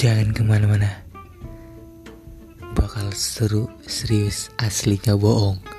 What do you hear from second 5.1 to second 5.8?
bohong.